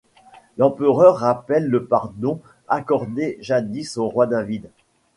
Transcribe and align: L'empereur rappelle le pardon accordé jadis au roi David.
L'empereur 0.57 1.17
rappelle 1.17 1.67
le 1.67 1.85
pardon 1.85 2.39
accordé 2.67 3.37
jadis 3.39 3.97
au 3.99 4.07
roi 4.07 4.25
David. 4.25 4.67